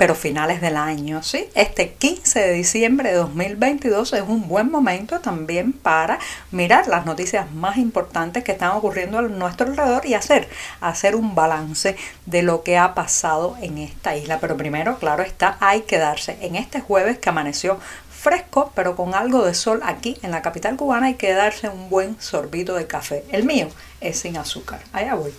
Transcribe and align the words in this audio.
pero 0.00 0.14
finales 0.14 0.62
del 0.62 0.78
año, 0.78 1.22
¿sí? 1.22 1.50
Este 1.54 1.92
15 1.92 2.40
de 2.40 2.52
diciembre 2.54 3.10
de 3.10 3.16
2022 3.16 4.14
es 4.14 4.22
un 4.22 4.48
buen 4.48 4.70
momento 4.70 5.20
también 5.20 5.74
para 5.74 6.18
mirar 6.50 6.88
las 6.88 7.04
noticias 7.04 7.52
más 7.52 7.76
importantes 7.76 8.42
que 8.42 8.52
están 8.52 8.70
ocurriendo 8.70 9.18
a 9.18 9.22
nuestro 9.28 9.66
alrededor 9.66 10.06
y 10.06 10.14
hacer, 10.14 10.48
hacer 10.80 11.14
un 11.14 11.34
balance 11.34 11.96
de 12.24 12.42
lo 12.42 12.62
que 12.62 12.78
ha 12.78 12.94
pasado 12.94 13.58
en 13.60 13.76
esta 13.76 14.16
isla. 14.16 14.40
Pero 14.40 14.56
primero, 14.56 14.98
claro 14.98 15.22
está, 15.22 15.58
hay 15.60 15.82
que 15.82 15.98
darse 15.98 16.38
en 16.40 16.56
este 16.56 16.80
jueves 16.80 17.18
que 17.18 17.28
amaneció 17.28 17.78
fresco, 18.10 18.72
pero 18.74 18.96
con 18.96 19.14
algo 19.14 19.44
de 19.44 19.52
sol 19.52 19.82
aquí 19.84 20.16
en 20.22 20.30
la 20.30 20.40
capital 20.40 20.78
cubana, 20.78 21.08
hay 21.08 21.16
que 21.16 21.34
darse 21.34 21.68
un 21.68 21.90
buen 21.90 22.18
sorbito 22.22 22.74
de 22.74 22.86
café. 22.86 23.26
El 23.32 23.44
mío 23.44 23.68
es 24.00 24.20
sin 24.20 24.38
azúcar. 24.38 24.80
Allá 24.94 25.14
voy. 25.14 25.34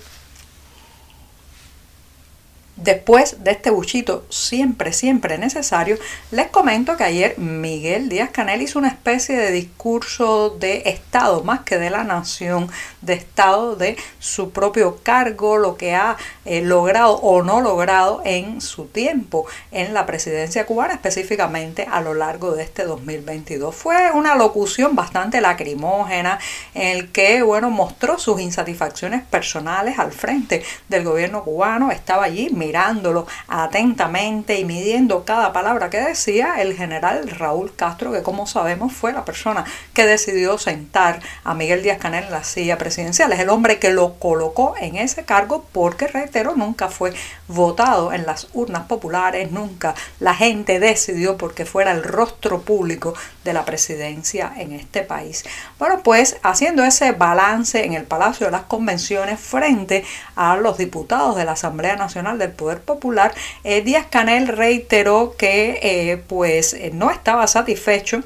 Después 2.83 3.43
de 3.43 3.51
este 3.51 3.69
buchito 3.69 4.25
siempre, 4.29 4.91
siempre 4.91 5.37
necesario, 5.37 5.99
les 6.31 6.47
comento 6.47 6.97
que 6.97 7.03
ayer 7.03 7.37
Miguel 7.37 8.09
Díaz 8.09 8.31
Canel 8.31 8.63
hizo 8.63 8.79
una 8.79 8.87
especie 8.87 9.37
de 9.37 9.51
discurso 9.51 10.49
de 10.49 10.81
Estado, 10.87 11.43
más 11.43 11.59
que 11.59 11.77
de 11.77 11.91
la 11.91 12.03
nación, 12.03 12.71
de 13.01 13.13
Estado 13.13 13.75
de 13.75 13.97
su 14.17 14.49
propio 14.49 14.97
cargo, 15.03 15.57
lo 15.57 15.77
que 15.77 15.93
ha 15.93 16.17
eh, 16.45 16.61
logrado 16.63 17.17
o 17.17 17.43
no 17.43 17.61
logrado 17.61 18.23
en 18.25 18.61
su 18.61 18.85
tiempo 18.85 19.45
en 19.71 19.93
la 19.93 20.07
presidencia 20.07 20.65
cubana, 20.65 20.95
específicamente 20.95 21.87
a 21.87 22.01
lo 22.01 22.15
largo 22.15 22.55
de 22.55 22.63
este 22.63 22.85
2022. 22.85 23.75
Fue 23.75 24.09
una 24.11 24.33
locución 24.33 24.95
bastante 24.95 25.39
lacrimógena 25.39 26.39
en 26.73 26.97
el 26.97 27.11
que, 27.11 27.43
bueno, 27.43 27.69
mostró 27.69 28.17
sus 28.17 28.41
insatisfacciones 28.41 29.21
personales 29.21 29.99
al 29.99 30.11
frente 30.11 30.63
del 30.89 31.03
gobierno 31.03 31.43
cubano, 31.43 31.91
estaba 31.91 32.23
allí, 32.23 32.49
mirándolo 32.71 33.27
atentamente 33.49 34.57
y 34.57 34.63
midiendo 34.63 35.25
cada 35.25 35.51
palabra 35.51 35.89
que 35.89 35.99
decía 35.99 36.61
el 36.61 36.73
general 36.73 37.29
Raúl 37.29 37.75
Castro, 37.75 38.13
que 38.13 38.23
como 38.23 38.47
sabemos 38.47 38.93
fue 38.93 39.11
la 39.11 39.25
persona 39.25 39.65
que 39.93 40.05
decidió 40.05 40.57
sentar 40.57 41.19
a 41.43 41.53
Miguel 41.53 41.83
Díaz 41.83 41.97
Canel 41.97 42.23
en 42.23 42.31
la 42.31 42.45
silla 42.45 42.77
presidencial. 42.77 43.33
Es 43.33 43.41
el 43.41 43.49
hombre 43.49 43.77
que 43.77 43.91
lo 43.91 44.13
colocó 44.19 44.75
en 44.79 44.95
ese 44.95 45.25
cargo 45.25 45.65
porque, 45.73 46.07
reitero, 46.07 46.55
nunca 46.55 46.87
fue 46.87 47.13
votado 47.49 48.13
en 48.13 48.25
las 48.25 48.47
urnas 48.53 48.83
populares, 48.83 49.51
nunca 49.51 49.93
la 50.21 50.33
gente 50.33 50.79
decidió 50.79 51.35
porque 51.35 51.65
fuera 51.65 51.91
el 51.91 52.03
rostro 52.03 52.61
público 52.61 53.13
de 53.43 53.51
la 53.51 53.65
presidencia 53.65 54.53
en 54.55 54.71
este 54.71 55.01
país. 55.01 55.43
Bueno, 55.77 56.03
pues 56.03 56.37
haciendo 56.41 56.85
ese 56.85 57.11
balance 57.11 57.83
en 57.83 57.93
el 57.93 58.05
Palacio 58.05 58.45
de 58.45 58.53
las 58.53 58.63
Convenciones 58.63 59.41
frente 59.41 60.05
a 60.37 60.55
los 60.55 60.77
diputados 60.77 61.35
de 61.35 61.43
la 61.43 61.51
Asamblea 61.51 61.97
Nacional 61.97 62.37
del 62.37 62.51
Poder 62.61 62.81
Popular, 62.81 63.33
eh, 63.63 63.81
Díaz 63.81 64.05
Canel 64.11 64.47
reiteró 64.47 65.33
que 65.35 65.79
eh, 65.81 66.17
pues 66.27 66.75
eh, 66.75 66.91
no 66.93 67.09
estaba 67.09 67.47
satisfecho 67.47 68.21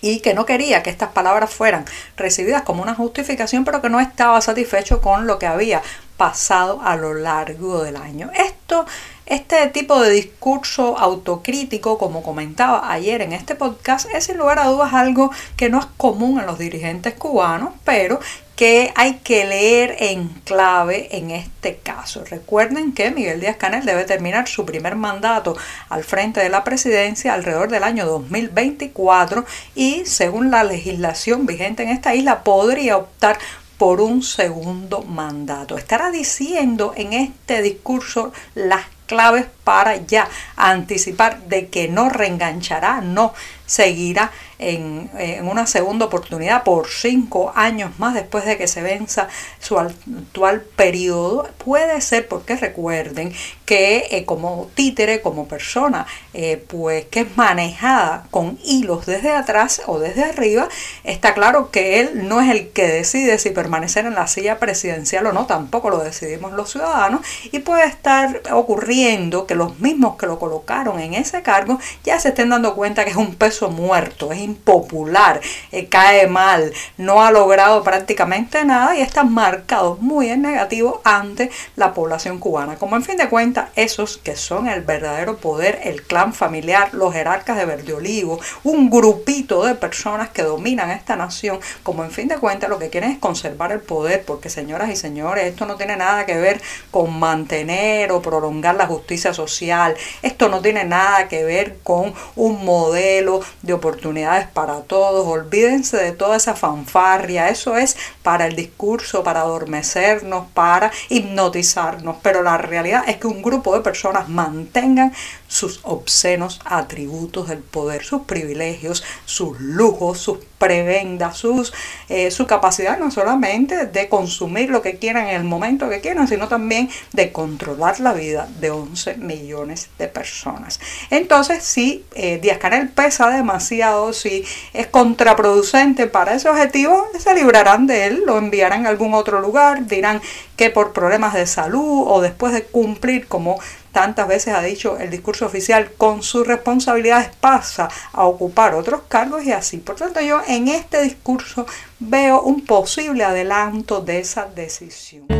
y 0.00 0.18
que 0.18 0.34
no 0.34 0.44
quería 0.44 0.82
que 0.82 0.90
estas 0.90 1.10
palabras 1.10 1.54
fueran 1.54 1.84
recibidas 2.16 2.62
como 2.62 2.82
una 2.82 2.96
justificación, 2.96 3.64
pero 3.64 3.80
que 3.80 3.90
no 3.90 4.00
estaba 4.00 4.40
satisfecho 4.40 5.00
con 5.00 5.28
lo 5.28 5.38
que 5.38 5.46
había 5.46 5.82
pasado 6.16 6.80
a 6.82 6.96
lo 6.96 7.14
largo 7.14 7.84
del 7.84 7.94
año. 7.94 8.28
Esto, 8.34 8.86
este 9.26 9.66
tipo 9.68 10.00
de 10.00 10.10
discurso 10.10 10.98
autocrítico, 10.98 11.98
como 11.98 12.22
comentaba 12.22 12.92
ayer 12.92 13.22
en 13.22 13.32
este 13.32 13.54
podcast, 13.54 14.08
es 14.14 14.24
sin 14.24 14.38
lugar 14.38 14.58
a 14.58 14.66
dudas 14.66 14.92
algo 14.92 15.30
que 15.56 15.68
no 15.68 15.80
es 15.80 15.86
común 15.96 16.38
en 16.38 16.46
los 16.46 16.58
dirigentes 16.58 17.14
cubanos, 17.14 17.70
pero 17.84 18.20
que 18.56 18.92
hay 18.94 19.14
que 19.14 19.44
leer 19.44 19.96
en 19.98 20.28
clave 20.44 21.08
en 21.16 21.30
este 21.30 21.76
caso. 21.76 22.24
Recuerden 22.24 22.92
que 22.92 23.10
Miguel 23.10 23.40
Díaz 23.40 23.56
Canel 23.56 23.84
debe 23.84 24.04
terminar 24.04 24.46
su 24.46 24.64
primer 24.64 24.94
mandato 24.94 25.56
al 25.88 26.04
frente 26.04 26.40
de 26.40 26.50
la 26.50 26.62
presidencia 26.62 27.34
alrededor 27.34 27.68
del 27.68 27.82
año 27.82 28.06
2024 28.06 29.44
y 29.74 30.04
según 30.04 30.50
la 30.50 30.62
legislación 30.62 31.46
vigente 31.46 31.82
en 31.82 31.88
esta 31.88 32.14
isla 32.14 32.44
podría 32.44 32.96
optar 32.96 33.38
por 33.78 34.00
un 34.00 34.22
segundo 34.22 35.02
mandato. 35.02 35.76
Estará 35.76 36.10
diciendo 36.10 36.92
en 36.96 37.12
este 37.12 37.60
discurso 37.60 38.32
las 38.54 38.93
claves 39.06 39.46
para 39.64 39.96
ya 39.96 40.28
anticipar 40.56 41.40
de 41.42 41.68
que 41.68 41.88
no 41.88 42.08
reenganchará, 42.08 43.00
no 43.00 43.34
seguirá 43.66 44.30
en, 44.58 45.10
una 45.42 45.66
segunda 45.66 46.06
oportunidad 46.06 46.62
por 46.62 46.88
cinco 46.88 47.52
años 47.54 47.92
más 47.98 48.14
después 48.14 48.44
de 48.44 48.56
que 48.56 48.66
se 48.66 48.82
venza 48.82 49.28
su 49.60 49.78
actual 49.78 50.62
periodo. 50.76 51.48
Puede 51.58 52.00
ser 52.00 52.28
porque 52.28 52.56
recuerden 52.56 53.32
que 53.64 54.08
eh, 54.10 54.24
como 54.24 54.70
títere, 54.74 55.22
como 55.22 55.48
persona, 55.48 56.06
eh, 56.32 56.62
pues 56.68 57.06
que 57.06 57.20
es 57.20 57.36
manejada 57.36 58.26
con 58.30 58.58
hilos 58.64 59.06
desde 59.06 59.32
atrás 59.32 59.82
o 59.86 59.98
desde 59.98 60.24
arriba, 60.24 60.68
está 61.04 61.34
claro 61.34 61.70
que 61.70 62.00
él 62.00 62.28
no 62.28 62.40
es 62.40 62.50
el 62.50 62.68
que 62.68 62.86
decide 62.86 63.38
si 63.38 63.50
permanecer 63.50 64.06
en 64.06 64.14
la 64.14 64.26
silla 64.26 64.58
presidencial 64.58 65.26
o 65.26 65.32
no, 65.32 65.46
tampoco 65.46 65.90
lo 65.90 65.98
decidimos 65.98 66.52
los 66.52 66.70
ciudadanos 66.70 67.20
y 67.50 67.60
puede 67.60 67.86
estar 67.86 68.42
ocurriendo 68.52 69.46
que 69.46 69.54
los 69.54 69.78
mismos 69.80 70.16
que 70.16 70.26
lo 70.26 70.38
colocaron 70.38 71.00
en 71.00 71.14
ese 71.14 71.42
cargo 71.42 71.78
ya 72.04 72.18
se 72.18 72.28
estén 72.28 72.50
dando 72.50 72.74
cuenta 72.74 73.04
que 73.04 73.10
es 73.10 73.16
un 73.16 73.34
peso 73.34 73.53
muerto, 73.62 74.32
es 74.32 74.40
impopular, 74.40 75.40
eh, 75.72 75.86
cae 75.88 76.26
mal, 76.26 76.72
no 76.96 77.22
ha 77.22 77.30
logrado 77.30 77.82
prácticamente 77.82 78.64
nada 78.64 78.96
y 78.96 79.00
está 79.00 79.24
marcado 79.24 79.96
muy 80.00 80.28
en 80.28 80.42
negativo 80.42 81.00
ante 81.04 81.50
la 81.76 81.94
población 81.94 82.38
cubana. 82.38 82.76
Como 82.76 82.96
en 82.96 83.02
fin 83.02 83.16
de 83.16 83.28
cuentas, 83.28 83.70
esos 83.76 84.18
que 84.18 84.36
son 84.36 84.68
el 84.68 84.82
verdadero 84.82 85.36
poder, 85.36 85.80
el 85.84 86.02
clan 86.02 86.32
familiar, 86.32 86.92
los 86.92 87.12
jerarcas 87.12 87.56
de 87.56 87.64
Verde 87.64 87.92
Olivo, 87.92 88.40
un 88.62 88.90
grupito 88.90 89.64
de 89.64 89.74
personas 89.74 90.30
que 90.30 90.42
dominan 90.42 90.90
esta 90.90 91.16
nación, 91.16 91.60
como 91.82 92.04
en 92.04 92.10
fin 92.10 92.28
de 92.28 92.38
cuentas 92.38 92.70
lo 92.70 92.78
que 92.78 92.90
quieren 92.90 93.10
es 93.10 93.18
conservar 93.18 93.72
el 93.72 93.80
poder, 93.80 94.24
porque 94.24 94.50
señoras 94.50 94.90
y 94.90 94.96
señores, 94.96 95.44
esto 95.46 95.66
no 95.66 95.76
tiene 95.76 95.96
nada 95.96 96.26
que 96.26 96.36
ver 96.36 96.60
con 96.90 97.18
mantener 97.18 98.12
o 98.12 98.22
prolongar 98.22 98.74
la 98.74 98.86
justicia 98.86 99.34
social, 99.34 99.94
esto 100.22 100.48
no 100.48 100.60
tiene 100.60 100.84
nada 100.84 101.28
que 101.28 101.44
ver 101.44 101.78
con 101.82 102.14
un 102.36 102.64
modelo 102.64 103.40
de 103.62 103.72
oportunidades 103.72 104.48
para 104.48 104.80
todos. 104.82 105.26
Olvídense 105.26 105.96
de 105.96 106.12
toda 106.12 106.36
esa 106.36 106.54
fanfarria. 106.54 107.48
Eso 107.48 107.76
es 107.76 107.96
para 108.22 108.46
el 108.46 108.56
discurso, 108.56 109.22
para 109.22 109.40
adormecernos, 109.40 110.46
para 110.54 110.90
hipnotizarnos. 111.08 112.16
Pero 112.22 112.42
la 112.42 112.58
realidad 112.58 113.04
es 113.06 113.16
que 113.18 113.26
un 113.26 113.42
grupo 113.42 113.74
de 113.74 113.82
personas 113.82 114.28
mantengan 114.28 115.12
sus 115.48 115.80
obscenos 115.82 116.60
atributos 116.64 117.48
del 117.48 117.60
poder, 117.60 118.04
sus 118.04 118.22
privilegios, 118.22 119.04
sus 119.24 119.58
lujos, 119.60 120.18
sus 120.18 120.38
prebendas, 120.64 121.36
sus, 121.36 121.74
eh, 122.08 122.30
su 122.30 122.46
capacidad 122.46 122.98
no 122.98 123.10
solamente 123.10 123.84
de 123.84 124.08
consumir 124.08 124.70
lo 124.70 124.80
que 124.80 124.96
quieran 124.96 125.28
en 125.28 125.36
el 125.36 125.44
momento 125.44 125.90
que 125.90 126.00
quieran, 126.00 126.26
sino 126.26 126.48
también 126.48 126.88
de 127.12 127.32
controlar 127.32 128.00
la 128.00 128.14
vida 128.14 128.48
de 128.60 128.70
11 128.70 129.16
millones 129.16 129.90
de 129.98 130.08
personas. 130.08 130.80
Entonces, 131.10 131.62
si 131.64 132.06
eh, 132.14 132.38
Díaz 132.40 132.56
Canel 132.56 132.88
pesa 132.88 133.28
demasiado, 133.28 134.14
si 134.14 134.42
es 134.72 134.86
contraproducente 134.86 136.06
para 136.06 136.32
ese 136.32 136.48
objetivo, 136.48 137.08
se 137.18 137.34
librarán 137.34 137.86
de 137.86 138.06
él, 138.06 138.22
lo 138.24 138.38
enviarán 138.38 138.86
a 138.86 138.88
algún 138.88 139.12
otro 139.12 139.42
lugar, 139.42 139.86
dirán 139.86 140.22
que 140.56 140.70
por 140.70 140.94
problemas 140.94 141.34
de 141.34 141.46
salud 141.46 142.04
o 142.06 142.22
después 142.22 142.54
de 142.54 142.62
cumplir 142.62 143.26
como 143.26 143.58
tantas 143.94 144.28
veces 144.28 144.52
ha 144.52 144.60
dicho 144.60 144.98
el 144.98 145.08
discurso 145.08 145.46
oficial, 145.46 145.92
con 145.96 146.22
sus 146.22 146.46
responsabilidades 146.46 147.30
pasa 147.40 147.88
a 148.12 148.24
ocupar 148.24 148.74
otros 148.74 149.02
cargos 149.08 149.44
y 149.44 149.52
así. 149.52 149.78
Por 149.78 149.94
tanto, 149.96 150.20
yo 150.20 150.42
en 150.46 150.68
este 150.68 151.00
discurso 151.00 151.64
veo 152.00 152.42
un 152.42 152.66
posible 152.66 153.24
adelanto 153.24 154.00
de 154.00 154.18
esa 154.18 154.46
decisión. 154.46 155.33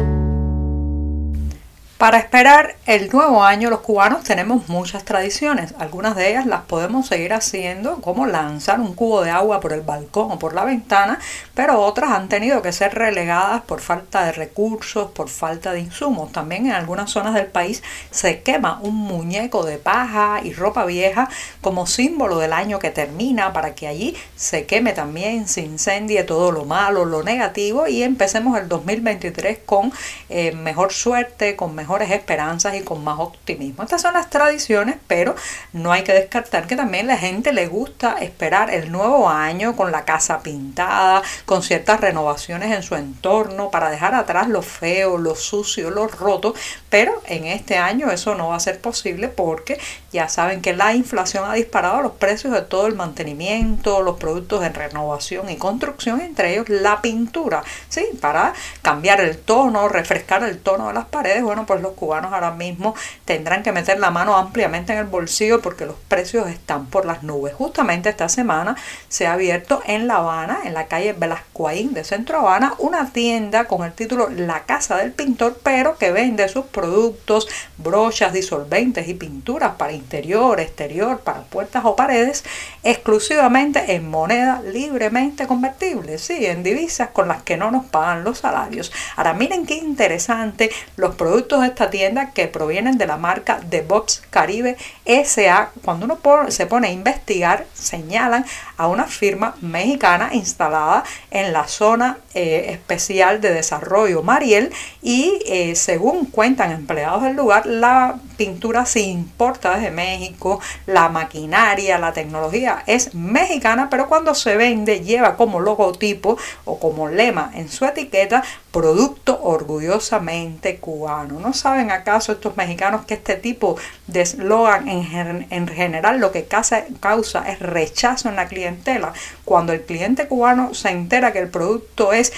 Para 2.04 2.18
esperar 2.18 2.76
el 2.84 3.08
nuevo 3.08 3.42
año 3.44 3.70
los 3.70 3.80
cubanos 3.80 4.24
tenemos 4.24 4.68
muchas 4.68 5.06
tradiciones. 5.06 5.74
Algunas 5.78 6.14
de 6.14 6.28
ellas 6.28 6.44
las 6.44 6.60
podemos 6.64 7.06
seguir 7.06 7.32
haciendo, 7.32 8.02
como 8.02 8.26
lanzar 8.26 8.78
un 8.78 8.94
cubo 8.94 9.22
de 9.22 9.30
agua 9.30 9.60
por 9.60 9.72
el 9.72 9.80
balcón 9.80 10.32
o 10.32 10.38
por 10.38 10.52
la 10.52 10.66
ventana, 10.66 11.18
pero 11.54 11.80
otras 11.80 12.10
han 12.10 12.28
tenido 12.28 12.60
que 12.60 12.72
ser 12.72 12.94
relegadas 12.94 13.62
por 13.62 13.80
falta 13.80 14.22
de 14.26 14.32
recursos, 14.32 15.12
por 15.12 15.30
falta 15.30 15.72
de 15.72 15.80
insumos. 15.80 16.30
También 16.30 16.66
en 16.66 16.72
algunas 16.72 17.10
zonas 17.10 17.32
del 17.32 17.46
país 17.46 17.82
se 18.10 18.42
quema 18.42 18.80
un 18.82 18.96
muñeco 18.96 19.64
de 19.64 19.78
paja 19.78 20.42
y 20.44 20.52
ropa 20.52 20.84
vieja 20.84 21.30
como 21.62 21.86
símbolo 21.86 22.38
del 22.38 22.52
año 22.52 22.78
que 22.78 22.90
termina 22.90 23.54
para 23.54 23.74
que 23.74 23.88
allí 23.88 24.14
se 24.36 24.66
queme 24.66 24.92
también, 24.92 25.48
se 25.48 25.62
incendie 25.62 26.22
todo 26.24 26.52
lo 26.52 26.66
malo, 26.66 27.06
lo 27.06 27.22
negativo 27.22 27.86
y 27.86 28.02
empecemos 28.02 28.58
el 28.58 28.68
2023 28.68 29.60
con 29.64 29.90
eh, 30.28 30.52
mejor 30.52 30.92
suerte, 30.92 31.56
con 31.56 31.74
mejor 31.74 31.93
mejores 31.94 32.10
esperanzas 32.10 32.74
y 32.74 32.82
con 32.82 33.04
más 33.04 33.20
optimismo. 33.20 33.84
Estas 33.84 34.02
son 34.02 34.14
las 34.14 34.28
tradiciones, 34.28 34.96
pero 35.06 35.36
no 35.72 35.92
hay 35.92 36.02
que 36.02 36.12
descartar 36.12 36.66
que 36.66 36.74
también 36.74 37.06
la 37.06 37.16
gente 37.16 37.52
le 37.52 37.68
gusta 37.68 38.16
esperar 38.20 38.74
el 38.74 38.90
nuevo 38.90 39.28
año 39.28 39.76
con 39.76 39.92
la 39.92 40.04
casa 40.04 40.40
pintada, 40.40 41.22
con 41.46 41.62
ciertas 41.62 42.00
renovaciones 42.00 42.74
en 42.74 42.82
su 42.82 42.96
entorno 42.96 43.70
para 43.70 43.90
dejar 43.90 44.14
atrás 44.14 44.48
lo 44.48 44.62
feo, 44.62 45.18
lo 45.18 45.36
sucio, 45.36 45.90
lo 45.90 46.08
roto, 46.08 46.54
pero 46.88 47.22
en 47.26 47.44
este 47.46 47.76
año 47.76 48.10
eso 48.10 48.34
no 48.34 48.48
va 48.48 48.56
a 48.56 48.60
ser 48.60 48.80
posible 48.80 49.28
porque 49.28 49.78
ya 50.12 50.28
saben 50.28 50.62
que 50.62 50.74
la 50.74 50.94
inflación 50.94 51.44
ha 51.48 51.54
disparado 51.54 52.02
los 52.02 52.12
precios 52.12 52.52
de 52.52 52.62
todo 52.62 52.88
el 52.88 52.94
mantenimiento, 52.94 54.02
los 54.02 54.18
productos 54.18 54.62
de 54.62 54.70
renovación 54.70 55.48
y 55.48 55.56
construcción, 55.56 56.20
entre 56.20 56.54
ellos 56.54 56.68
la 56.68 57.00
pintura, 57.00 57.62
¿sí? 57.88 58.04
Para 58.20 58.52
cambiar 58.82 59.20
el 59.20 59.38
tono, 59.38 59.88
refrescar 59.88 60.42
el 60.42 60.58
tono 60.58 60.88
de 60.88 60.94
las 60.94 61.04
paredes, 61.06 61.42
bueno, 61.42 61.66
pues 61.66 61.83
los 61.84 61.92
cubanos 61.92 62.32
ahora 62.32 62.50
mismo 62.50 62.94
tendrán 63.24 63.62
que 63.62 63.70
meter 63.70 64.00
la 64.00 64.10
mano 64.10 64.36
ampliamente 64.36 64.92
en 64.92 64.98
el 64.98 65.04
bolsillo 65.04 65.60
porque 65.60 65.86
los 65.86 65.96
precios 66.08 66.48
están 66.48 66.86
por 66.86 67.06
las 67.06 67.22
nubes. 67.22 67.54
Justamente 67.54 68.08
esta 68.08 68.28
semana 68.28 68.76
se 69.08 69.26
ha 69.26 69.34
abierto 69.34 69.82
en 69.86 70.08
La 70.08 70.16
Habana, 70.16 70.60
en 70.64 70.74
la 70.74 70.86
calle 70.86 71.12
Velascoaín 71.12 71.94
de 71.94 72.04
Centro 72.04 72.40
Habana, 72.40 72.74
una 72.78 73.10
tienda 73.12 73.66
con 73.66 73.84
el 73.84 73.92
título 73.92 74.28
La 74.30 74.64
Casa 74.64 74.96
del 74.96 75.12
Pintor, 75.12 75.60
pero 75.62 75.96
que 75.98 76.10
vende 76.10 76.48
sus 76.48 76.64
productos, 76.64 77.48
brochas, 77.78 78.32
disolventes 78.32 79.08
y 79.08 79.14
pinturas 79.14 79.76
para 79.76 79.92
interior, 79.92 80.60
exterior, 80.60 81.20
para 81.20 81.42
puertas 81.42 81.84
o 81.84 81.96
paredes, 81.96 82.44
exclusivamente 82.82 83.94
en 83.94 84.08
moneda 84.08 84.62
libremente 84.62 85.46
convertible, 85.46 86.18
sí, 86.18 86.46
en 86.46 86.62
divisas 86.62 87.10
con 87.10 87.28
las 87.28 87.42
que 87.42 87.56
no 87.56 87.70
nos 87.70 87.84
pagan 87.86 88.24
los 88.24 88.38
salarios. 88.38 88.92
Ahora 89.16 89.34
miren 89.34 89.66
qué 89.66 89.76
interesante 89.76 90.70
los 90.96 91.14
productos 91.14 91.63
esta 91.64 91.90
tienda 91.90 92.32
que 92.32 92.48
provienen 92.48 92.98
de 92.98 93.06
la 93.06 93.16
marca 93.16 93.60
The 93.68 93.82
Box 93.82 94.22
Caribe 94.30 94.76
SA. 95.04 95.70
Cuando 95.84 96.06
uno 96.06 96.18
se 96.48 96.66
pone 96.66 96.88
a 96.88 96.92
investigar, 96.92 97.66
señalan 97.74 98.44
a 98.76 98.88
una 98.88 99.04
firma 99.04 99.54
mexicana 99.60 100.30
instalada 100.32 101.04
en 101.30 101.52
la 101.52 101.68
zona 101.68 102.18
eh, 102.34 102.66
especial 102.70 103.40
de 103.40 103.52
desarrollo 103.52 104.22
Mariel 104.22 104.72
y 105.02 105.38
eh, 105.46 105.76
según 105.76 106.26
cuentan 106.26 106.72
empleados 106.72 107.22
del 107.22 107.36
lugar, 107.36 107.66
la 107.66 108.16
pintura 108.36 108.86
se 108.86 109.00
importa 109.00 109.76
desde 109.76 109.90
México, 109.90 110.60
la 110.86 111.08
maquinaria, 111.08 111.98
la 111.98 112.12
tecnología 112.12 112.82
es 112.86 113.14
mexicana, 113.14 113.88
pero 113.90 114.08
cuando 114.08 114.34
se 114.34 114.56
vende 114.56 115.00
lleva 115.00 115.36
como 115.36 115.60
logotipo 115.60 116.36
o 116.64 116.78
como 116.78 117.08
lema 117.08 117.50
en 117.54 117.68
su 117.68 117.84
etiqueta 117.84 118.42
producto 118.70 119.40
orgullosamente 119.40 120.78
cubano. 120.78 121.38
¿No 121.38 121.52
saben 121.54 121.90
acaso 121.90 122.32
estos 122.32 122.56
mexicanos 122.56 123.04
que 123.06 123.14
este 123.14 123.36
tipo 123.36 123.76
de 124.06 124.20
eslogan 124.22 124.88
en, 124.88 125.46
en, 125.50 125.68
general 125.68 126.20
lo 126.20 126.32
que 126.32 126.44
causa, 126.44 126.84
causa 127.00 127.50
es 127.50 127.58
rechazo 127.60 128.28
en 128.28 128.36
la 128.36 128.48
clientela? 128.48 129.12
Cuando 129.44 129.72
el 129.72 129.82
cliente 129.82 130.28
cubano 130.28 130.74
se 130.74 130.90
entera 130.90 131.32
que 131.32 131.38
el 131.38 131.48
producto 131.48 132.12
es 132.12 132.32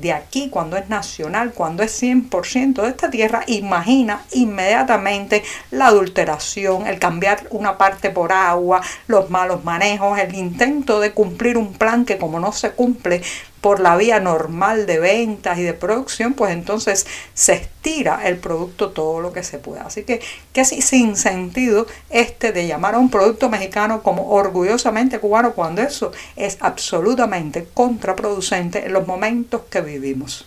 de 0.00 0.12
aquí, 0.12 0.48
cuando 0.50 0.76
es 0.76 0.88
nacional, 0.88 1.52
cuando 1.52 1.82
es 1.82 2.02
100% 2.02 2.82
de 2.82 2.88
esta 2.88 3.10
tierra, 3.10 3.42
imagina 3.46 4.22
inmediatamente 4.32 5.42
la 5.70 5.88
adulteración, 5.88 6.86
el 6.86 6.98
cambiar 6.98 7.46
una 7.50 7.78
parte 7.78 8.10
por 8.10 8.32
agua, 8.32 8.82
los 9.06 9.30
malos 9.30 9.64
manejos, 9.64 10.18
el 10.18 10.34
intento 10.34 11.00
de 11.00 11.12
cumplir 11.12 11.56
un 11.56 11.72
plan 11.72 12.04
que 12.04 12.18
como 12.18 12.40
no 12.40 12.52
se 12.52 12.72
cumple 12.72 13.22
por 13.60 13.80
la 13.80 13.96
vía 13.96 14.20
normal 14.20 14.86
de 14.86 14.98
ventas 14.98 15.58
y 15.58 15.62
de 15.62 15.74
producción, 15.74 16.32
pues 16.32 16.52
entonces 16.52 17.06
se 17.34 17.52
estira 17.54 18.26
el 18.26 18.38
producto 18.38 18.90
todo 18.90 19.20
lo 19.20 19.32
que 19.32 19.42
se 19.42 19.58
pueda. 19.58 19.82
Así 19.82 20.04
que 20.04 20.20
casi 20.54 20.80
sin 20.80 21.16
sentido 21.16 21.86
este 22.08 22.52
de 22.52 22.66
llamar 22.66 22.94
a 22.94 22.98
un 22.98 23.10
producto 23.10 23.50
mexicano 23.50 24.02
como 24.02 24.30
orgullosamente 24.30 25.18
cubano 25.18 25.52
cuando 25.52 25.82
eso 25.82 26.12
es 26.36 26.58
absolutamente 26.60 27.66
contraproducente 27.74 28.86
en 28.86 28.92
los 28.92 29.06
momentos 29.06 29.62
que 29.70 29.80
vivimos. 29.80 30.46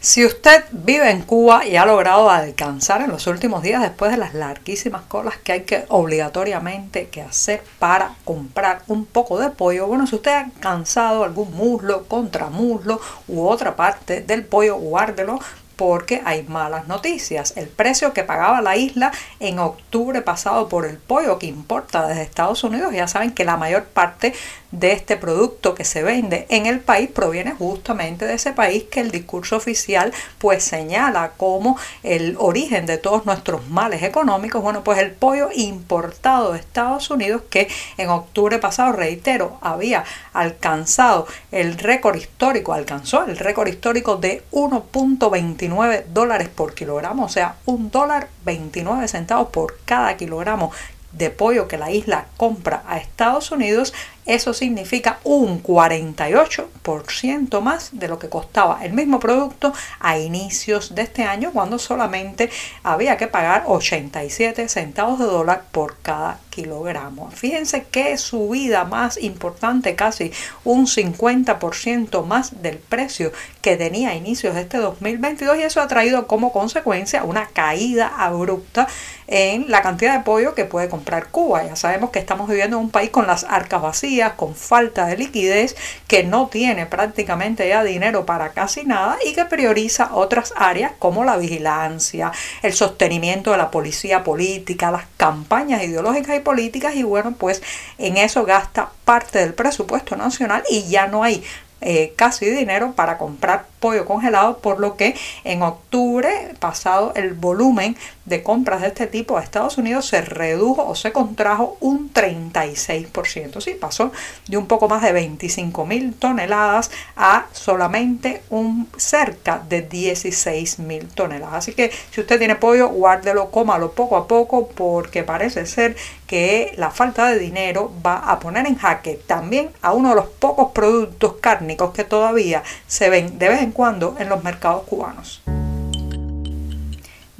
Si 0.00 0.24
usted 0.24 0.64
vive 0.70 1.10
en 1.10 1.22
Cuba 1.22 1.66
y 1.66 1.76
ha 1.76 1.84
logrado 1.84 2.30
alcanzar 2.30 3.02
en 3.02 3.10
los 3.10 3.26
últimos 3.26 3.62
días 3.62 3.82
después 3.82 4.12
de 4.12 4.16
las 4.16 4.32
larguísimas 4.32 5.02
colas 5.02 5.36
que 5.38 5.52
hay 5.52 5.62
que 5.64 5.86
obligatoriamente 5.88 7.08
que 7.08 7.20
hacer 7.20 7.62
para 7.80 8.14
comprar 8.24 8.82
un 8.86 9.06
poco 9.06 9.40
de 9.40 9.50
pollo, 9.50 9.88
bueno, 9.88 10.06
si 10.06 10.14
usted 10.14 10.30
ha 10.30 10.50
cansado 10.60 11.24
algún 11.24 11.52
muslo, 11.52 12.04
contramuslo 12.04 13.00
u 13.26 13.46
otra 13.46 13.74
parte 13.74 14.20
del 14.20 14.44
pollo, 14.44 14.76
guárdelo 14.76 15.40
porque 15.78 16.20
hay 16.24 16.42
malas 16.42 16.88
noticias. 16.88 17.54
El 17.56 17.68
precio 17.68 18.12
que 18.12 18.24
pagaba 18.24 18.60
la 18.60 18.76
isla 18.76 19.12
en 19.38 19.60
octubre 19.60 20.20
pasado 20.22 20.68
por 20.68 20.84
el 20.84 20.98
pollo 20.98 21.38
que 21.38 21.46
importa 21.46 22.06
desde 22.06 22.22
Estados 22.22 22.64
Unidos, 22.64 22.92
ya 22.92 23.06
saben 23.06 23.30
que 23.30 23.44
la 23.44 23.56
mayor 23.56 23.84
parte 23.84 24.34
de 24.72 24.92
este 24.92 25.16
producto 25.16 25.74
que 25.74 25.84
se 25.84 26.02
vende 26.02 26.46
en 26.50 26.66
el 26.66 26.80
país 26.80 27.08
proviene 27.08 27.52
justamente 27.52 28.26
de 28.26 28.34
ese 28.34 28.52
país 28.52 28.84
que 28.90 29.00
el 29.00 29.10
discurso 29.10 29.56
oficial 29.56 30.12
pues 30.38 30.62
señala 30.62 31.30
como 31.36 31.78
el 32.02 32.36
origen 32.38 32.84
de 32.84 32.98
todos 32.98 33.24
nuestros 33.24 33.66
males 33.68 34.02
económicos. 34.02 34.60
Bueno, 34.60 34.84
pues 34.84 34.98
el 34.98 35.12
pollo 35.12 35.48
importado 35.54 36.52
de 36.52 36.58
Estados 36.58 37.08
Unidos 37.10 37.42
que 37.48 37.68
en 37.96 38.08
octubre 38.10 38.58
pasado, 38.58 38.92
reitero, 38.92 39.58
había 39.62 40.04
alcanzado 40.32 41.26
el 41.52 41.78
récord 41.78 42.16
histórico, 42.16 42.72
alcanzó 42.72 43.24
el 43.24 43.38
récord 43.38 43.68
histórico 43.68 44.16
de 44.16 44.42
1.29 44.50 45.67
dólares 46.08 46.48
por 46.48 46.74
kilogramo, 46.74 47.24
o 47.24 47.28
sea, 47.28 47.56
un 47.66 47.90
dólar 47.90 48.28
29 48.44 49.08
centavos 49.08 49.48
por 49.48 49.78
cada 49.84 50.16
kilogramo 50.16 50.72
de 51.12 51.30
pollo 51.30 51.68
que 51.68 51.78
la 51.78 51.90
isla 51.90 52.26
compra 52.36 52.82
a 52.86 52.98
Estados 52.98 53.50
Unidos 53.50 53.94
eso 54.28 54.52
significa 54.52 55.18
un 55.24 55.62
48% 55.62 57.60
más 57.62 57.88
de 57.92 58.08
lo 58.08 58.18
que 58.18 58.28
costaba 58.28 58.84
el 58.84 58.92
mismo 58.92 59.18
producto 59.20 59.72
a 60.00 60.18
inicios 60.18 60.94
de 60.94 61.00
este 61.00 61.22
año 61.22 61.50
cuando 61.50 61.78
solamente 61.78 62.50
había 62.82 63.16
que 63.16 63.26
pagar 63.26 63.64
87 63.66 64.68
centavos 64.68 65.18
de 65.18 65.24
dólar 65.24 65.64
por 65.72 65.96
cada 66.02 66.40
kilogramo. 66.50 67.30
Fíjense 67.30 67.86
qué 67.90 68.18
subida 68.18 68.84
más 68.84 69.16
importante, 69.16 69.96
casi 69.96 70.30
un 70.62 70.86
50% 70.86 72.22
más 72.26 72.60
del 72.62 72.76
precio 72.76 73.32
que 73.62 73.78
tenía 73.78 74.10
a 74.10 74.14
inicios 74.14 74.54
de 74.54 74.60
este 74.60 74.76
2022 74.76 75.56
y 75.56 75.62
eso 75.62 75.80
ha 75.80 75.88
traído 75.88 76.26
como 76.26 76.52
consecuencia 76.52 77.24
una 77.24 77.46
caída 77.46 78.12
abrupta 78.18 78.88
en 79.28 79.70
la 79.70 79.82
cantidad 79.82 80.16
de 80.16 80.24
pollo 80.24 80.54
que 80.54 80.64
puede 80.64 80.88
comprar 80.88 81.28
Cuba. 81.28 81.62
Ya 81.62 81.76
sabemos 81.76 82.10
que 82.10 82.18
estamos 82.18 82.48
viviendo 82.48 82.78
en 82.78 82.84
un 82.84 82.90
país 82.90 83.10
con 83.10 83.26
las 83.26 83.44
arcas 83.44 83.82
vacías 83.82 84.32
con 84.32 84.54
falta 84.54 85.06
de 85.06 85.18
liquidez, 85.18 85.76
que 86.06 86.24
no 86.24 86.48
tiene 86.48 86.86
prácticamente 86.86 87.68
ya 87.68 87.84
dinero 87.84 88.24
para 88.24 88.50
casi 88.50 88.84
nada 88.84 89.18
y 89.24 89.34
que 89.34 89.44
prioriza 89.44 90.14
otras 90.14 90.54
áreas 90.56 90.92
como 90.98 91.24
la 91.24 91.36
vigilancia, 91.36 92.32
el 92.62 92.72
sostenimiento 92.72 93.52
de 93.52 93.58
la 93.58 93.70
policía 93.70 94.24
política, 94.24 94.90
las 94.90 95.04
campañas 95.18 95.82
ideológicas 95.82 96.36
y 96.36 96.40
políticas 96.40 96.94
y 96.94 97.02
bueno, 97.02 97.34
pues 97.38 97.62
en 97.98 98.16
eso 98.16 98.44
gasta 98.46 98.90
parte 99.04 99.40
del 99.40 99.52
presupuesto 99.52 100.16
nacional 100.16 100.64
y 100.70 100.88
ya 100.88 101.06
no 101.06 101.22
hay 101.22 101.44
eh, 101.80 102.14
casi 102.16 102.46
dinero 102.46 102.92
para 102.96 103.18
comprar 103.18 103.66
pollo 103.80 104.04
congelado, 104.04 104.58
por 104.58 104.80
lo 104.80 104.96
que 104.96 105.14
en 105.44 105.62
octubre 105.62 106.54
pasado 106.58 107.12
el 107.14 107.34
volumen 107.34 107.96
de 108.24 108.42
compras 108.42 108.82
de 108.82 108.88
este 108.88 109.06
tipo 109.06 109.38
a 109.38 109.42
Estados 109.42 109.78
Unidos 109.78 110.06
se 110.06 110.20
redujo 110.20 110.86
o 110.86 110.94
se 110.94 111.12
contrajo 111.12 111.76
un 111.80 112.12
36%. 112.12 113.60
Sí, 113.60 113.74
pasó 113.80 114.12
de 114.46 114.56
un 114.56 114.66
poco 114.66 114.88
más 114.88 115.02
de 115.02 115.12
25 115.12 115.86
mil 115.86 116.14
toneladas 116.14 116.90
a 117.16 117.46
solamente 117.52 118.42
un 118.50 118.88
cerca 118.96 119.62
de 119.68 119.82
16 119.82 120.78
mil 120.80 121.08
toneladas. 121.08 121.54
Así 121.54 121.72
que 121.72 121.90
si 122.10 122.20
usted 122.20 122.38
tiene 122.38 122.56
pollo, 122.56 122.88
guárdelo, 122.88 123.50
cómalo 123.50 123.92
poco 123.92 124.16
a 124.16 124.28
poco 124.28 124.68
porque 124.68 125.22
parece 125.22 125.66
ser 125.66 125.96
que 126.26 126.74
la 126.76 126.90
falta 126.90 127.26
de 127.28 127.38
dinero 127.38 127.90
va 128.04 128.18
a 128.18 128.38
poner 128.38 128.66
en 128.66 128.76
jaque 128.76 129.18
también 129.26 129.70
a 129.80 129.92
uno 129.92 130.10
de 130.10 130.16
los 130.16 130.26
pocos 130.26 130.72
productos 130.72 131.36
cárnicos 131.40 131.92
que 131.92 132.04
todavía 132.04 132.62
se 132.86 133.08
ven 133.08 133.38
de 133.38 133.48
vez 133.48 133.62
en 133.68 133.72
cuando 133.72 134.16
en 134.18 134.28
los 134.28 134.42
mercados 134.42 134.84
cubanos. 134.84 135.42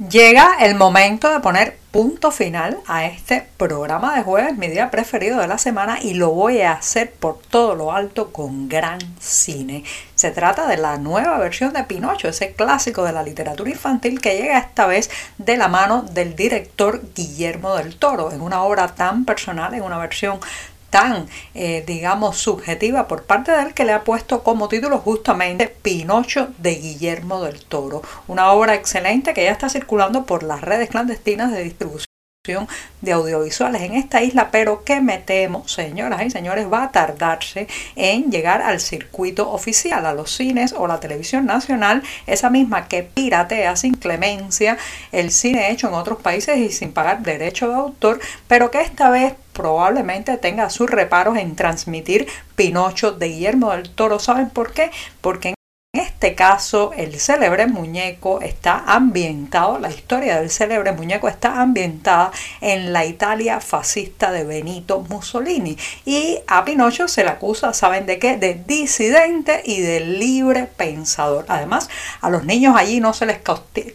Llega 0.09 0.55
el 0.61 0.75
momento 0.75 1.29
de 1.29 1.41
poner 1.41 1.77
punto 1.91 2.31
final 2.31 2.77
a 2.87 3.05
este 3.05 3.47
programa 3.57 4.15
de 4.15 4.23
jueves, 4.23 4.55
mi 4.55 4.67
día 4.67 4.89
preferido 4.91 5.39
de 5.39 5.47
la 5.47 5.57
semana, 5.57 5.99
y 6.01 6.13
lo 6.13 6.29
voy 6.29 6.61
a 6.61 6.71
hacer 6.71 7.11
por 7.11 7.39
todo 7.39 7.75
lo 7.75 7.91
alto 7.91 8.31
con 8.31 8.69
gran 8.69 8.99
cine. 9.19 9.83
Se 10.15 10.31
trata 10.31 10.67
de 10.67 10.77
la 10.77 10.97
nueva 10.97 11.37
versión 11.37 11.73
de 11.73 11.83
Pinocho, 11.83 12.29
ese 12.29 12.53
clásico 12.53 13.03
de 13.03 13.11
la 13.11 13.23
literatura 13.23 13.71
infantil 13.71 14.21
que 14.21 14.37
llega 14.37 14.59
esta 14.59 14.87
vez 14.87 15.09
de 15.37 15.57
la 15.57 15.67
mano 15.67 16.03
del 16.03 16.33
director 16.33 17.01
Guillermo 17.13 17.75
del 17.75 17.97
Toro, 17.97 18.31
en 18.31 18.39
una 18.39 18.63
obra 18.63 18.95
tan 18.95 19.25
personal, 19.25 19.73
en 19.73 19.83
una 19.83 19.97
versión 19.97 20.39
tan, 20.89 21.27
eh, 21.53 21.83
digamos, 21.85 22.37
subjetiva 22.37 23.07
por 23.07 23.23
parte 23.23 23.51
de 23.51 23.61
él 23.61 23.73
que 23.73 23.85
le 23.85 23.93
ha 23.93 24.03
puesto 24.03 24.43
como 24.43 24.67
título 24.67 24.99
justamente 24.99 25.67
Pinocho 25.67 26.49
de 26.57 26.75
Guillermo 26.75 27.41
del 27.41 27.63
Toro. 27.65 28.01
Una 28.27 28.51
obra 28.51 28.75
excelente 28.75 29.33
que 29.33 29.43
ya 29.43 29.51
está 29.51 29.69
circulando 29.69 30.25
por 30.25 30.43
las 30.43 30.61
redes 30.61 30.89
clandestinas 30.89 31.51
de 31.51 31.63
distribución 31.63 32.09
de 33.01 33.11
audiovisuales 33.11 33.81
en 33.81 33.93
esta 33.93 34.23
isla, 34.23 34.49
pero 34.49 34.83
que 34.85 35.01
me 35.01 35.17
temo, 35.17 35.67
señoras 35.67 36.25
y 36.25 36.29
señores, 36.31 36.71
va 36.71 36.83
a 36.83 36.91
tardarse 36.91 37.67
en 37.97 38.31
llegar 38.31 38.61
al 38.61 38.79
circuito 38.79 39.51
oficial, 39.51 40.05
a 40.05 40.13
los 40.13 40.31
cines 40.31 40.73
o 40.73 40.87
la 40.87 41.01
televisión 41.01 41.45
nacional, 41.45 42.01
esa 42.27 42.49
misma 42.49 42.87
que 42.87 43.03
piratea 43.03 43.75
sin 43.75 43.93
clemencia 43.93 44.77
el 45.11 45.31
cine 45.31 45.69
hecho 45.69 45.89
en 45.89 45.95
otros 45.95 46.21
países 46.21 46.57
y 46.57 46.71
sin 46.71 46.93
pagar 46.93 47.21
derecho 47.21 47.67
de 47.67 47.75
autor, 47.75 48.19
pero 48.47 48.71
que 48.71 48.81
esta 48.81 49.09
vez 49.09 49.33
probablemente 49.59 50.37
tenga 50.37 50.69
sus 50.69 50.89
reparos 50.89 51.37
en 51.37 51.57
transmitir 51.57 52.27
Pinocho 52.55 53.11
de 53.11 53.27
Guillermo 53.27 53.71
del 53.71 53.89
Toro. 53.89 54.17
¿Saben 54.17 54.49
por 54.49 54.71
qué? 54.71 54.89
Porque 55.19 55.49
en 55.49 55.58
en 55.91 56.01
este 56.01 56.35
caso, 56.35 56.91
el 56.95 57.19
célebre 57.19 57.65
muñeco 57.65 58.41
está 58.41 58.83
ambientado, 58.85 59.79
la 59.79 59.89
historia 59.89 60.39
del 60.39 60.51
célebre 60.51 60.91
muñeco 60.91 61.27
está 61.27 61.61
ambientada 61.61 62.31
en 62.61 62.93
la 62.93 63.05
Italia 63.05 63.59
fascista 63.59 64.31
de 64.31 64.43
Benito 64.43 64.99
Mussolini. 65.09 65.77
Y 66.05 66.37
a 66.45 66.63
Pinocho 66.63 67.07
se 67.07 67.23
le 67.23 67.31
acusa, 67.31 67.73
¿saben 67.73 68.05
de 68.05 68.19
qué? 68.19 68.37
De 68.37 68.53
disidente 68.53 69.63
y 69.65 69.81
de 69.81 70.01
libre 70.01 70.67
pensador. 70.67 71.45
Además, 71.47 71.89
a 72.21 72.29
los 72.29 72.43
niños 72.43 72.75
allí 72.77 72.99
no 72.99 73.13
se 73.13 73.25
les 73.25 73.39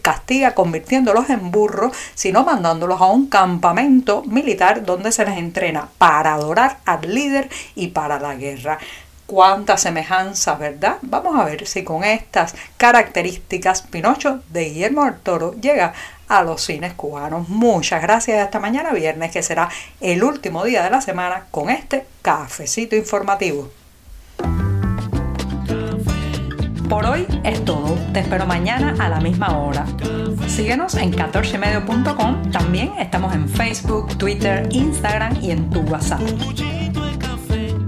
castiga 0.01 0.53
convirtiéndolos 0.53 1.29
en 1.29 1.51
burros, 1.51 1.95
sino 2.13 2.43
mandándolos 2.43 2.99
a 2.99 3.05
un 3.05 3.27
campamento 3.27 4.23
militar 4.23 4.83
donde 4.83 5.13
se 5.13 5.23
les 5.23 5.37
entrena 5.37 5.89
para 5.97 6.33
adorar 6.33 6.79
al 6.83 7.13
líder 7.13 7.49
y 7.73 7.87
para 7.87 8.19
la 8.19 8.35
guerra 8.35 8.79
cuánta 9.25 9.77
semejanza, 9.77 10.55
¿verdad? 10.55 10.97
Vamos 11.01 11.39
a 11.39 11.45
ver 11.45 11.67
si 11.67 11.83
con 11.83 12.03
estas 12.03 12.55
características 12.77 13.81
Pinocho 13.81 14.41
de 14.49 14.65
Guillermo 14.65 15.05
del 15.05 15.15
Toro 15.15 15.53
llega 15.59 15.93
a 16.27 16.43
los 16.43 16.61
cines 16.61 16.93
cubanos. 16.93 17.49
Muchas 17.49 18.01
gracias 18.01 18.43
hasta 18.43 18.59
mañana 18.59 18.91
viernes, 18.91 19.31
que 19.31 19.43
será 19.43 19.69
el 20.01 20.23
último 20.23 20.63
día 20.63 20.83
de 20.83 20.89
la 20.89 21.01
semana 21.01 21.45
con 21.51 21.69
este 21.69 22.05
cafecito 22.21 22.95
informativo. 22.95 23.69
Por 26.89 27.05
hoy 27.05 27.25
es 27.43 27.65
todo. 27.65 27.97
Te 28.13 28.19
espero 28.19 28.45
mañana 28.45 28.95
a 28.99 29.09
la 29.09 29.19
misma 29.19 29.57
hora. 29.57 29.85
Síguenos 30.47 30.95
en 30.95 31.11
14medio.com. 31.11 32.51
También 32.51 32.93
estamos 32.99 33.33
en 33.33 33.49
Facebook, 33.49 34.17
Twitter, 34.17 34.67
Instagram 34.71 35.35
y 35.41 35.51
en 35.51 35.69
tu 35.71 35.81
WhatsApp. 35.81 36.21